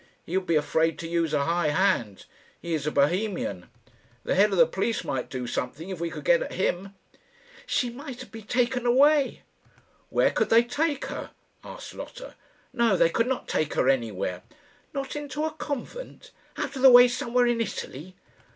[0.25, 2.25] He would be afraid to use a high hand.
[2.59, 3.69] He is Bohemian.
[4.23, 6.95] The head of the police might do something, if we could get at him."
[7.67, 9.43] "She might be taken away."
[10.09, 11.29] "Where could they take her?"
[11.63, 12.33] asked Lotta.
[12.73, 14.41] "No; they could not take her anywhere."
[14.91, 18.15] "Not into a convent out of the way somewhere in Italy?"